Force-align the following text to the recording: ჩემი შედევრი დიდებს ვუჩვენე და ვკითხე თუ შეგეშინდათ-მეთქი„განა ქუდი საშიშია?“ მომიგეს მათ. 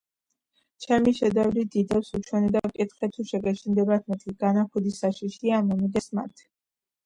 ჩემი 0.85 1.11
შედევრი 1.17 1.65
დიდებს 1.75 2.09
ვუჩვენე 2.15 2.49
და 2.57 2.63
ვკითხე 2.71 3.11
თუ 3.17 3.27
შეგეშინდათ-მეთქი„განა 3.35 4.67
ქუდი 4.73 4.99
საშიშია?“ 4.99 5.65
მომიგეს 5.71 6.13
მათ. 6.23 6.49